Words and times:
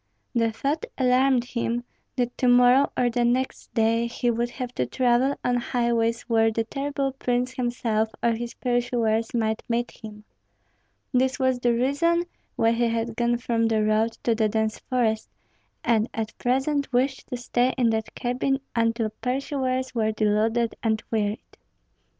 The 0.33 0.51
thought 0.51 0.83
alarmed 0.97 1.43
him, 1.45 1.83
that 2.15 2.35
to 2.39 2.47
morrow 2.47 2.91
or 2.97 3.11
the 3.11 3.23
next 3.23 3.71
day 3.75 4.07
he 4.07 4.31
would 4.31 4.49
have 4.49 4.73
to 4.73 4.87
travel 4.87 5.35
on 5.43 5.57
highways 5.57 6.21
where 6.23 6.51
the 6.51 6.63
terrible 6.63 7.11
prince 7.11 7.51
himself 7.53 8.09
or 8.23 8.31
his 8.31 8.55
pursuers 8.55 9.31
might 9.35 9.61
meet 9.69 9.91
him. 9.91 10.23
This 11.11 11.37
was 11.37 11.59
the 11.59 11.75
reason 11.75 12.23
why 12.55 12.71
he 12.71 12.87
had 12.87 13.15
gone 13.15 13.37
from 13.37 13.67
the 13.67 13.83
road 13.83 14.13
to 14.23 14.33
the 14.33 14.49
dense 14.49 14.79
forest, 14.79 15.29
and 15.83 16.09
at 16.15 16.35
present 16.39 16.91
wished 16.91 17.27
to 17.27 17.37
stay 17.37 17.71
in 17.77 17.91
that 17.91 18.15
cabin 18.15 18.59
until 18.75 19.11
pursuers 19.21 19.93
were 19.93 20.11
deluded 20.11 20.73
and 20.81 21.03
wearied. 21.11 21.57